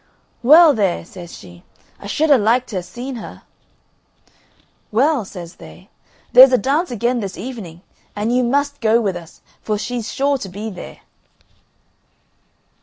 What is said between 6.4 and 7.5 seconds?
a dance again this